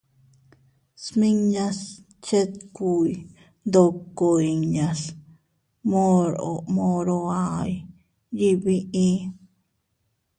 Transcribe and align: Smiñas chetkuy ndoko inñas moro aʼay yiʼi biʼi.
Smiñas 1.03 1.79
chetkuy 2.25 3.11
ndoko 3.67 4.27
inñas 4.51 5.01
moro 6.83 7.17
aʼay 7.41 7.73
yiʼi 8.37 8.51
biʼi. 8.63 9.07